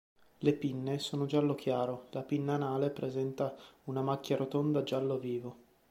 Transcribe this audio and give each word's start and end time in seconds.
Le 0.39 0.53
pinne 0.53 0.97
sono 0.97 1.27
giallo 1.27 1.53
chiaro: 1.53 2.07
la 2.09 2.23
pinna 2.23 2.55
anale 2.55 2.89
presenta 2.89 3.55
una 3.83 4.01
macchia 4.01 4.35
rotonda 4.35 4.81
giallo 4.81 5.19
vivo. 5.19 5.57